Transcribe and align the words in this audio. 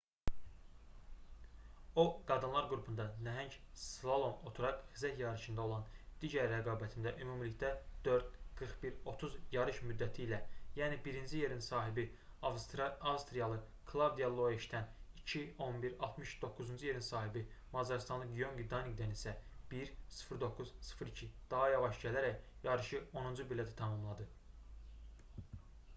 o 2.03 2.03
qadınlar 2.29 2.69
qrupunda 2.69 3.03
nəhəng 3.25 3.51
slalom 3.81 4.47
oturaq 4.51 4.79
xizək 4.93 5.19
yarışında 5.23 5.65
olan 5.69 5.83
digər 6.23 6.47
rəqabətində 6.53 7.11
ümumilikdə 7.25 7.69
4:41:30 8.07 9.35
yarış 9.57 9.81
müddəti 9.91 10.25
ilə 10.29 10.39
yəni 10.79 10.97
birinci 11.09 11.43
yerin 11.43 11.61
sahibi 11.67 12.07
avstriyalı 12.51 13.61
klavdiya 13.93 14.31
loeşdən 14.39 14.89
2:11:60 15.33 16.33
doqquzuncu 16.47 16.89
yerin 16.91 17.07
sahibi 17.11 17.45
macarıstanlı 17.77 18.31
gyöngi 18.39 18.67
danidən 18.75 19.15
isə 19.19 19.35
1:09:02 19.77 21.33
daha 21.55 21.69
yavaş 21.77 22.01
gələrək 22.07 22.41
yarışı 22.69 23.05
onuncu 23.23 23.49
pillədə 23.53 23.81
tamamladı 23.83 24.29